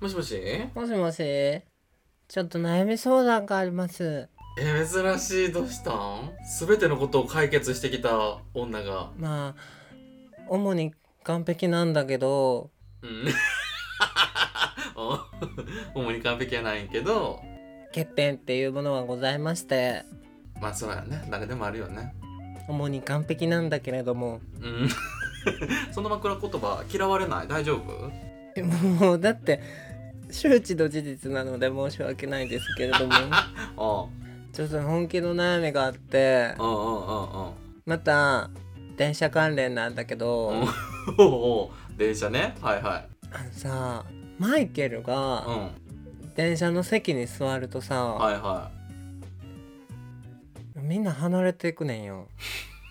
[0.00, 0.34] もしもし？
[0.34, 1.16] えもしもし。
[2.28, 4.28] ちょっと悩み相談があります。
[4.56, 5.52] 珍しい。
[5.52, 6.32] どうしたん？
[6.58, 9.10] 全てのことを解決してきた女が。
[9.18, 9.62] まあ
[10.48, 12.70] 主に完璧なんだけど。
[13.02, 13.28] うん。
[14.96, 15.18] お
[15.94, 17.40] 主に完璧はないんけど。
[17.94, 20.04] 欠点っていうものはございまして。
[20.62, 21.26] まあそうやね。
[21.30, 22.14] 誰でもあるよね。
[22.68, 24.40] 主に完璧なんだけれども。
[24.60, 24.88] うん。
[25.92, 27.48] その枕言葉嫌われない？
[27.48, 28.10] 大丈夫？
[29.04, 29.60] もうだって
[30.32, 33.12] 周知の事実なので申し訳ないですけれども。
[33.32, 34.06] あ
[34.52, 36.54] ちょっと本気の悩みがあって。
[37.86, 38.50] また
[38.96, 40.52] 電車関連なんだけど。
[41.96, 42.54] 電車ね。
[42.60, 43.08] はいはい。
[43.32, 44.04] あのさ
[44.38, 45.70] マイケルうがん。
[46.34, 48.70] 電車の席に座るとさ、はいは
[50.76, 52.28] みんな離れていくねんよ。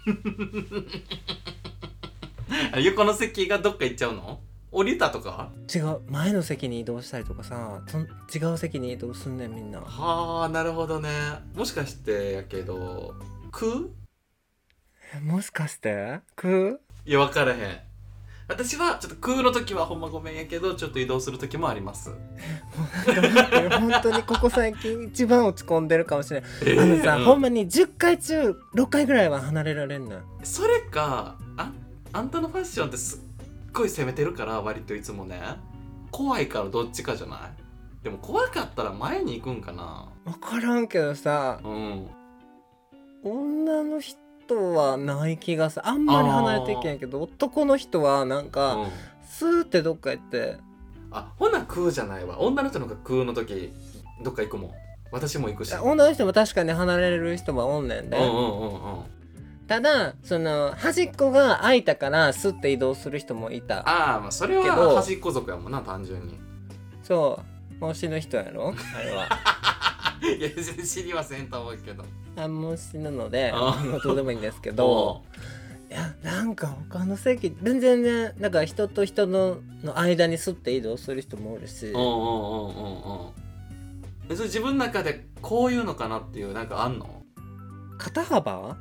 [2.80, 4.40] い横の席がどっか行っちゃうの？
[4.72, 5.50] 降りたとか？
[5.74, 6.00] 違う。
[6.08, 7.82] 前の席に移動したりとかさ。
[8.34, 9.82] 違う席に移動すんねんみんな。
[9.82, 11.10] はあなるほどね。
[11.56, 13.16] もしかしてやけど
[13.52, 13.72] 空？
[15.16, 16.20] えもしかして？
[16.36, 16.78] 空？
[17.06, 17.60] いや分からへん。
[18.48, 22.12] 私はちょっと空の時はほんまごめんやけどちょっと移動する時もあります。
[23.06, 31.72] 本当にここ最近一番落ち込んでるかもしれないえあのさ、うんほんまに10回中6回ぐらいは離れられんのよそれかあ
[32.12, 33.20] あんたのファッションってすっ
[33.74, 35.42] ごい攻めてるから割といつもね。
[36.12, 37.40] 怖いからどっちかじゃない？
[38.04, 40.08] でも怖かったら前に行くんかな。
[40.26, 42.08] 分からんけどさうん。
[43.24, 44.18] 女の人
[44.74, 45.88] はない気がする。
[45.88, 48.88] あんまり離れていけんけど男の人はなんか、うん。
[49.28, 50.58] スーってどっか行って。
[51.12, 52.40] あほな空じゃないわ。
[52.40, 53.74] 女の人の方が空の時
[54.24, 54.72] どっか行くもん。
[55.12, 55.76] 私も行くし。
[55.76, 59.19] 女の人も確かに離れる人はおんねんで、うんうんうんうん
[59.70, 66.40] ただその端っこが空いたからスッて移動する人もいたああまあそれけどは端っこ族やもんな単純に。
[67.04, 67.40] そ
[67.80, 67.86] う。
[67.86, 68.74] 推しの人やろ？
[68.98, 69.30] あれは。
[70.26, 70.50] いや
[70.84, 72.04] 知りませんと思うけど。
[72.36, 75.22] あもう死ぬのであどうでもいいんですけど
[75.90, 81.88] いやなんか他の席全然ねだから人と人のの間にスッて移動する人もおるし。
[81.88, 83.26] うんうんうんうんう。
[83.28, 83.32] ん
[84.30, 87.24] えそれ自分の中でこういうのかなっていうなんかあんの？
[88.00, 88.78] 肩幅？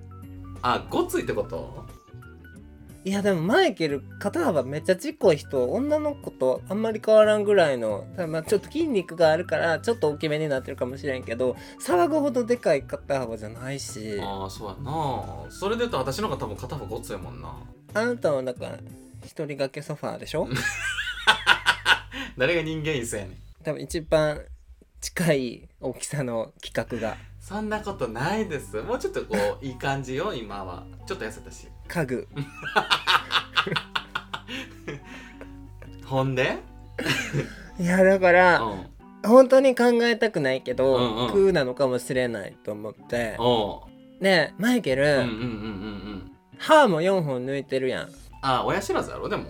[0.63, 1.87] あごついってこと？
[3.05, 14.21] いやでもマイケル肩幅めっちゃちっこい人女の子とあんまり変わらんぐらいのまあちょっと筋肉があるからちょっと大きめになってるかもしれんけど騒ぐほどでかい肩幅じゃないし。
[14.21, 15.51] ああそうやな。
[15.51, 17.55] それで言うと私の方が多分片方ごついもんな。
[17.95, 18.67] あなたはなんか
[19.23, 20.47] 一人掛けソファーでしょ？
[22.37, 23.37] 誰が人間椅子やねん。
[23.65, 24.41] 多分一番
[25.01, 27.17] 近い大きさの企画が
[27.49, 28.77] そんなことないです。
[28.83, 30.85] もうちょっとこういい感じよ今は。
[31.07, 31.67] ちょっと痩せたし。
[31.89, 32.29] 家具。
[36.05, 36.59] ほんで
[37.81, 38.91] いやだかうらん。
[39.25, 41.33] 本当に考えたくないけど、うんうん。
[41.33, 43.39] 空なのかもしれないと思って。
[44.21, 46.33] ねえマイケル、うんうんうんうんうん。
[46.59, 48.11] 歯も4本抜いてるやん。
[48.43, 49.45] あ親知らずやろでも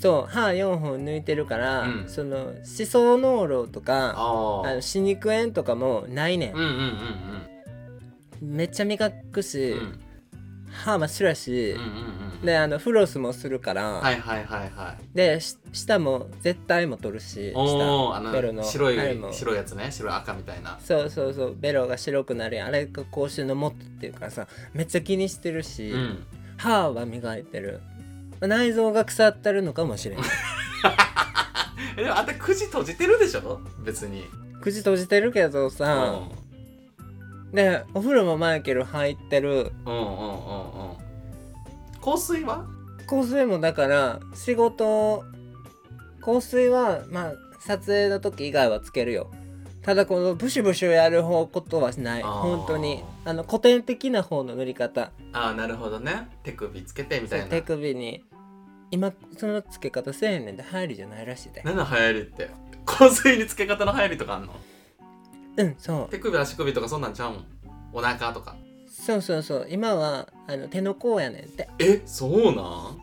[0.00, 2.04] そう歯4本抜いてるから、うん。
[2.08, 6.54] その思想脳炉とかあの歯肉炎とかもないねん。
[6.54, 7.42] うん、うんうん
[8.40, 9.78] めっちゃ磨くし、うん。
[9.78, 10.00] うん
[10.72, 11.86] 歯真っ白やしうん、うん
[12.38, 12.46] うん。
[12.46, 15.16] であのフロスもするから、はいはいはいはい。
[15.16, 18.96] でし舌も絶対も取るしおおあ舌ベロのの白い
[19.32, 19.90] 白いやつね。
[19.90, 20.78] 白い赤みたいな。
[20.80, 21.56] そうそうそう。
[21.56, 22.68] ベロが白くなるやん。
[22.68, 26.24] あれが口臭のもっとっていうからさめっちゃ気にしてるし、うん。
[26.56, 27.80] 歯は磨いてる
[28.46, 30.24] 内臓が腐ってるのかもしれない。
[31.96, 33.60] えでもあんた口閉じてるでしょ？
[33.84, 34.24] 別に。
[34.60, 36.30] 口閉じてるけどうさ、ん。
[37.52, 39.72] でお風呂もマイケル入ってる。
[39.86, 40.06] うんうんうんう
[40.92, 40.96] ん。
[42.02, 42.64] 香水は？
[43.08, 45.24] 香水もだから仕事
[46.24, 49.30] 香水はまあ撮影の時以外はつけるよ。
[49.82, 52.22] ただこのブシュブシュやる方ことはしない。
[52.22, 53.02] 本当に。
[53.24, 55.10] あの古典的な方の塗り方。
[55.32, 56.28] ああなるほどね。
[56.44, 57.46] 手首つけてみたいな。
[57.46, 58.22] 手首に
[58.90, 61.62] 今そのつけ方せえねんで入りじゃないらしいで。
[61.64, 62.50] 何の流行りって？
[62.84, 64.54] 香水につけ方の流行りとかあんの？
[65.56, 66.10] うんそう。
[66.10, 67.44] 手首足首とかそんなんちゃうん？
[67.92, 68.56] お腹とか。
[68.88, 69.66] そうそうそう。
[69.70, 71.68] 今はあの手の甲やねんって。
[71.78, 72.02] え？
[72.04, 72.98] そうなん？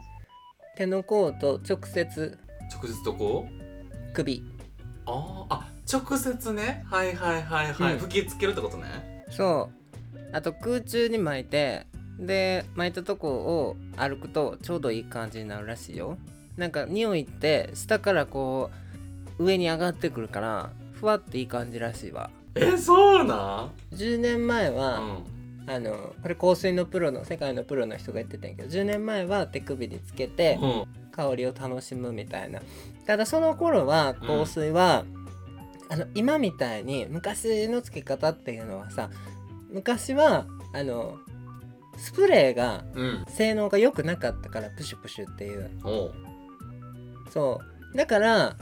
[0.75, 2.38] 手の甲と直接。
[2.72, 3.48] 直接どこ？
[4.13, 4.44] 首。
[5.06, 5.45] あー。
[5.50, 6.84] あ直接ね。
[6.89, 8.00] はいはいはいはい、うん。
[8.00, 9.24] 吹きつけるってことね。
[9.30, 9.69] そ
[10.16, 10.18] う。
[10.34, 11.88] あと空中に巻いて
[12.19, 16.18] で巻いたとこを歩くとちょうどいい感じになるらしいよ。
[16.58, 18.72] なんか匂いって下からこ
[19.38, 22.30] う上に上がってくるからふわっていい感じらしいわ。
[22.56, 25.25] えそうなん？10年前うは、ん。
[25.69, 30.84] あのこれ香水のプロの世界のプロの人が言ってたんやけど10年前は手首につけてうん。
[31.12, 32.62] 香りを楽しむみたいな。
[33.06, 35.04] ただその頃は香水は、
[35.90, 39.10] あの今みたいに昔のつけ方っていうのはさ
[39.72, 41.18] 昔はあの
[41.98, 43.26] スプレーがうん。
[43.28, 45.70] 性能が良くなかったからプシュプシュっていう。
[45.84, 46.14] おう。
[47.32, 47.62] そ
[47.94, 47.98] う。
[47.98, 48.56] だから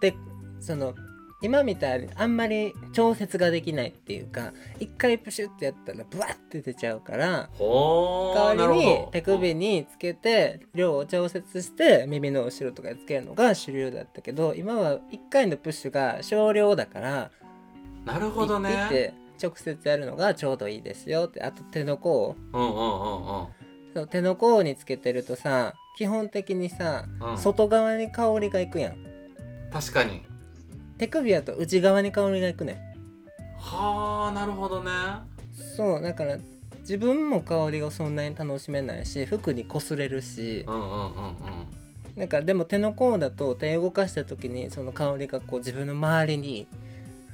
[0.00, 0.14] で
[0.60, 0.94] その
[1.40, 17.30] 今みたいにあんまり調節ができないっていうか一回プシュってやったらブワッて出ちゃうからほー代わりに手首につけて量を調節して耳の後ろとかにつけるのが主流だったけど今は1回のプッシュが少量だから
[18.04, 18.70] なるほどね。
[18.70, 21.42] ピッて直接やるのがちょうどいいですよって。
[21.42, 22.36] あと手の甲。
[22.52, 23.46] うんうんうん
[23.94, 27.30] そう手の甲につけてるとさ基本的にさ、うん。
[27.30, 28.96] うん外側に香りがいくやん。
[29.72, 30.22] 確かに。
[30.98, 32.76] 手首やと内側に香りがいくねん。
[33.58, 34.90] はあなるほどね。
[35.76, 36.38] そうだから
[36.80, 40.64] 自分も香りをそんなに楽しめないし服に擦れるし。
[40.66, 41.78] うんうんうんうん。
[42.18, 46.66] なんかでも手の甲だと手動かした時にその香りがこう自分の周りに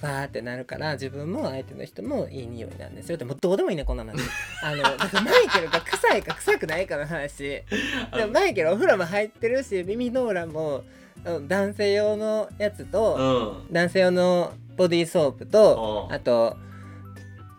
[0.05, 3.17] ファーってなるから自分も相手の人もいい匂いなんですよ。
[3.17, 4.21] でもどうでもいいねこんな話
[4.63, 7.39] あの だからマイケルが臭いか臭くないかの話。
[7.39, 7.65] で
[8.27, 10.85] もマイケルお風呂も入ってるし耳ノーラも
[11.25, 13.73] うん男性用のやつと、うん。
[13.73, 16.15] 男性用のボディーソープとうん。
[16.15, 16.57] あと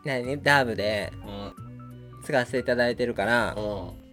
[0.03, 0.41] 何？
[0.41, 2.23] ダーブでうん。
[2.23, 4.05] 使わせていただいてるからうん。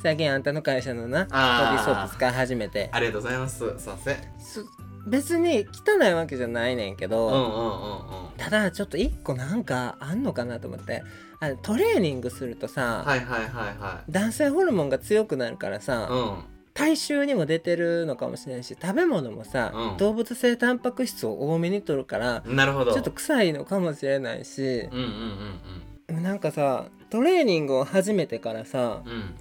[0.00, 2.88] 最近あんたの会社のなボディーソープ使い始めて。
[2.92, 3.58] ありがとうございます。
[3.58, 4.16] すいません。
[4.38, 4.64] す
[5.06, 8.36] 別に汚いわけじゃないねんけど、うんうんうんうん。
[8.36, 11.02] ただちょっと一個なんかあんのかなと思って。
[11.38, 13.48] あのトレーニングするとさ、はいはいはい
[13.78, 16.44] は男性ホルモンが強くなるからさ、いうん。
[16.72, 19.96] 体臭にも出てるのかもしれんし食べ物もさ、うん。
[19.98, 22.92] 動物性タンパク質を多めに摂るからなるほど。
[22.92, 29.34] ちょっと臭いのかもしれないしうんうんうんなんかさトレーニングを始めてからさうんうん。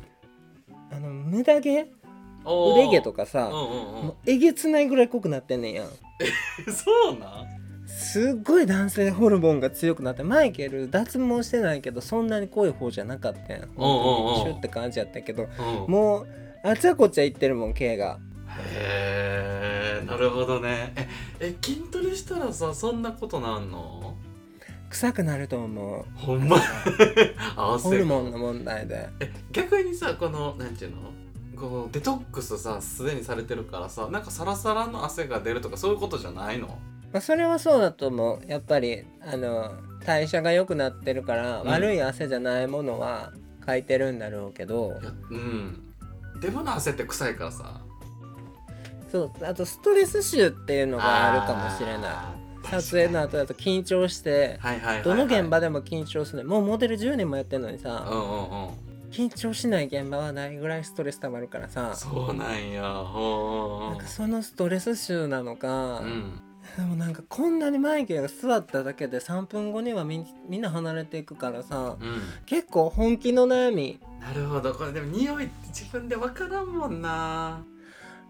[0.91, 1.87] あの無駄毛
[2.45, 4.05] 腕毛とかさ、うんうんうん。
[4.07, 5.87] もうえげつないぐらい濃くなってんねんやん。
[6.71, 7.47] そうなん？
[7.87, 13.61] すっごい男性ホルモンが強くなってマイケル脱毛してないけどそんなに濃い方じゃなかったやん。
[13.61, 15.47] シュッて感じやったけど。
[15.85, 15.91] うん。
[15.91, 16.27] もう
[16.63, 18.19] あちゃこちゃ言ってるもん毛が。
[18.57, 20.93] へえなるほどね。
[20.95, 21.07] え
[21.39, 24.15] え筋トレしたらさそんなことなんの？
[24.89, 26.05] 臭くなると思う。
[26.15, 26.57] ほんま？
[27.79, 29.09] ホルモンの問題で。
[29.19, 30.97] え逆にさこのなんていうの？
[31.55, 36.67] こうデトックスさすでにされてるからさなんかサラサラの汗が出るとかそういうことじゃないの？
[37.11, 38.51] まあ、それはそうだと思う。
[38.51, 39.71] やっぱりあの
[40.05, 41.67] 代謝が良くなってるから、うん。
[41.69, 43.31] 悪い汗じゃないものは
[43.65, 44.99] かいてるんだろうけど。
[45.29, 45.81] うん。
[46.41, 47.81] デブの汗って臭いからさ。
[49.11, 49.45] そう。
[49.45, 52.41] あとストレス臭っていうのがあるかもしれない。
[52.41, 56.43] い撮影の後だと緊張してはいはいはい、はい、どの現場でも緊張する。
[56.43, 58.84] もうモデル10年もやってんのにうんさうんうん
[59.15, 61.95] 緊張しない現場はないぐらいストレス溜まるからさ。
[61.95, 62.83] そうなんや。
[62.95, 66.41] ほうなんかそのストレス臭なのか、うん。
[66.75, 71.95] でもなんかこんなにマイケルが座っただけで3分後にはみみんな離れていくからさ。
[71.97, 72.21] うん。
[72.45, 74.01] 結構本気の悩み。
[74.19, 74.73] なるほど。
[74.73, 77.63] これでも匂いって自分で分からんもんな。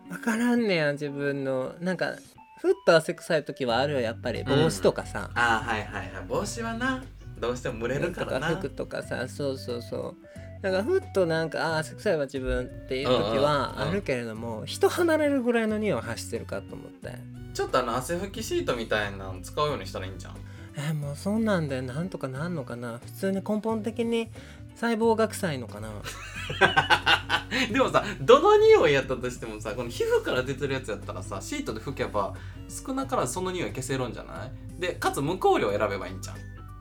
[0.08, 1.74] 分からんねや自分の。
[1.82, 2.14] なんか
[2.62, 4.44] ふっと汗臭い時はあるよやっぱり。
[4.44, 6.26] 帽子とかさ、あーはいはいはい。
[6.28, 7.04] 帽子はな。
[7.40, 8.48] どうしても蒸れるからな。
[8.50, 9.28] 服とかさ。
[9.28, 10.16] そうそうそう
[10.66, 17.12] だからふっとなんかあー汗臭いわ自分っていう時はあるけれども人離れるぐらいの匂いを発してるかと思って。
[17.54, 20.36] ちょっとあの汗拭きシートみたいなの使うようにしたらいいんじゃん？
[20.76, 23.00] えーもうそんなんでなんとかなんのかな。
[23.06, 24.30] 普通に根本的に
[24.74, 25.90] 細胞が臭いのかな。
[27.72, 32.34] でもさどの匂いやったとしてもさこの皮膚から出てるやつやったらさシートで拭けば
[32.68, 34.82] 少なからずその匂い消せるんじゃない？
[34.82, 36.36] でかつ無香料選べばいいんじゃん。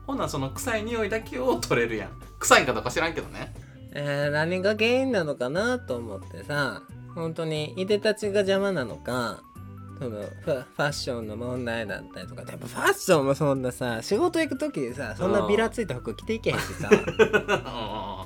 [0.07, 2.09] ほんならその臭い匂いだけを取れるやん。
[2.39, 3.53] 臭いんかどうか知らんけどね
[3.95, 6.83] えー何が原因なのかなと思ってさ
[7.15, 9.41] 本当にいでたちが邪魔なのか
[9.97, 16.89] そのファッションの問題だったりとかやっぱファッションもそんなさ仕事行く時にさそんなビラついた服着ていけへんしさ。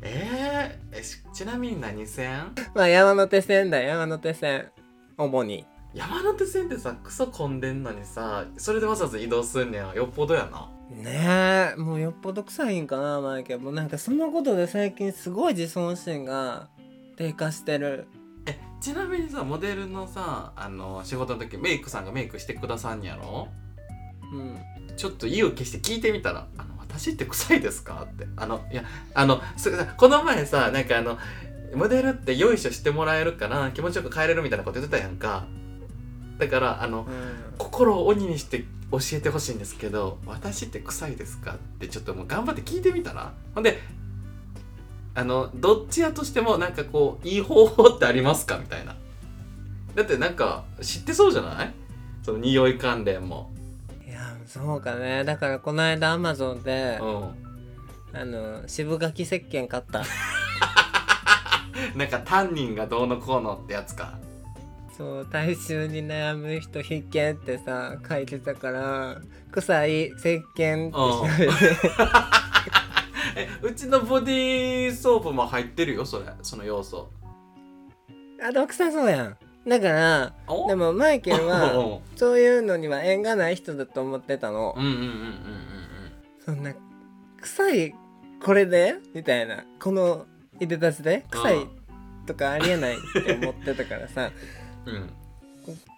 [0.00, 2.52] えー、えしちなみに何線？
[2.74, 4.70] まあ山手線だよ山手線。
[5.16, 10.68] 主に山手線ってさクソ混んでんのにさそれでわざわざ移動すんねやよっぽどやな。
[10.90, 13.60] ねえもうよっぽど臭いんかなマイケル。
[13.60, 16.68] もうなんかそのことで最近すごい自尊心が
[17.16, 18.06] 低下してる。
[18.46, 23.48] えちなみにさモデルのさあの仕事の時メイクさんがメイクしてくださんやろ？
[24.32, 24.58] うん。
[24.96, 28.26] ちょっと意を決して聞いてみたら「あの私って臭いですか?」って。
[28.36, 31.18] あのいやあのすこの前さなんかあの
[31.74, 35.46] モデルってよいしょしてもらえるから気持ちよく帰れるみたいなこと言ってたやんか
[36.38, 37.54] だからあのうん。
[37.58, 43.32] 心を鬼にして教えてほしいんですけど私って臭いですかってちょっともう頑張って聞いてみたら？
[43.54, 43.78] ほんで
[45.14, 48.94] あのどっちやとしてもなんかこういい方法ってありますかみたいな。
[49.94, 51.74] だってなんか知ってそうじゃない？
[52.22, 53.50] その匂い関連も。
[54.06, 55.24] いやそうかね。
[55.24, 57.48] だからこの間アマゾンでうん。
[58.14, 60.02] あの渋柿石鹸買った。
[61.94, 64.18] なんかタンニンがどうのこうのってやつか
[64.98, 69.20] そう体臭に悩む人必見ってさ書いてたから
[69.52, 71.52] 臭い石鹸って調べて
[73.36, 76.24] えうちのボディーソープも入ってるよそれ？
[76.42, 77.08] その要素。
[78.42, 79.36] あ毒臭そうやん。
[79.68, 80.66] だからお？
[80.66, 84.74] でもマイケルはおそういうのには縁がない人だと思ってたの。
[84.76, 85.14] うんうんうんうんうん
[86.44, 86.74] そんな
[87.40, 87.94] 臭い
[88.42, 88.96] これで？
[89.14, 89.64] みたいな。
[89.78, 90.26] この
[90.58, 91.24] いでたちで？
[91.30, 91.66] 臭い
[92.26, 94.32] とかありえないって思ってたからさ
[94.88, 94.94] うん。
[94.94, 95.10] うん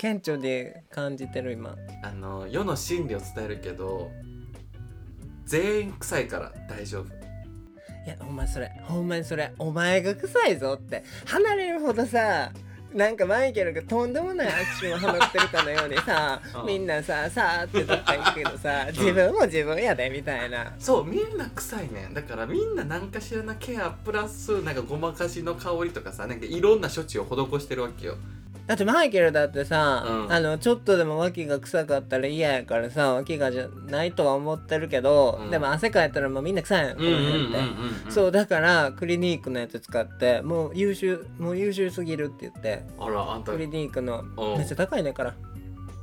[0.00, 1.76] 顕著で感じてる今。
[2.02, 4.10] あの世の真理を伝えるけど
[5.44, 7.04] 全員臭いから大丈夫。
[8.04, 11.04] いやほんまそれほんまにそれお前が臭いぞって。
[11.26, 12.50] 離れるほどさ
[12.92, 16.66] なんかマイケルがとんでもないアクションを放ってるかのようにさうん。
[16.66, 20.74] みんなささーってどっか行くけどさ自分も自分やでみたいな。
[20.80, 22.14] そうみんな臭いねん。
[22.14, 28.16] だからみんな何かしらなケアプラスなんかごまかしの香りとかさなんかいろんな処置を施してるわけよ
[28.66, 30.32] だってマイケルだってさ、うん。
[30.32, 35.50] あのちょっとでも脇が臭かったら嫌やからさ脇がじゃないとは思ってるけど、うん。
[35.50, 37.58] でも汗かいたらもうみんな臭いのこの辺って、
[38.08, 43.52] うそうだからクリニックのやつ使ってもう優秀もう優秀すぎるって言ってあらあんた。
[43.52, 44.54] クリニックのう。
[44.54, 45.34] んめっちゃ高いねんから。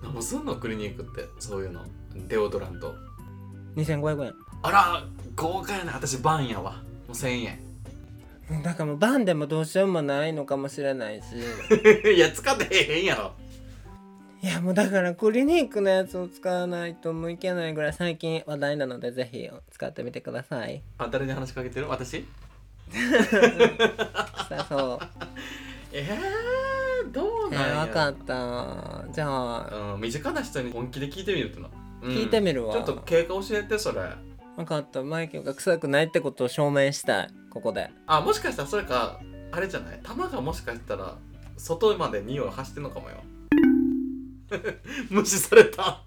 [0.04, 1.82] 何もすんのクリニックってそういうの。
[2.28, 2.96] デオドラント。
[3.76, 4.34] 2500円。
[4.64, 5.04] あら
[5.36, 6.72] 豪華やな私バンやわ。
[6.72, 7.67] もう1000円
[8.63, 11.25] だからもうバンでもどうしようもないのかもしれないし。
[12.16, 13.34] いや使ってへんやろ。
[14.42, 20.82] いやもうだからクリニックのやつを使わないともういけないぐらい最近話題なのでぜひ使ってみてください。
[20.98, 21.89] あ誰に話しかけてる？
[21.89, 22.25] 私？
[24.48, 25.06] さあそう。
[25.92, 29.13] えー、どうえなんやー、分かった。
[29.13, 29.94] じゃあ。
[29.94, 31.70] うん、身近な人に本気で聞いてみるっての、
[32.04, 32.12] うん。
[32.12, 32.74] 聞いてみるわ。
[32.74, 34.01] ちょっと経過教えてそれ
[34.58, 35.02] 分かった。
[35.04, 37.30] マイケルが臭くないってことを証明したい。
[37.50, 37.90] ここで。
[38.08, 39.20] あもしかしたらそれか
[39.52, 40.00] あれじゃない？
[40.04, 41.16] 玉がもしかしたら
[41.58, 43.16] 外まで匂いを発してんのかもよ。
[45.10, 46.02] 無視された。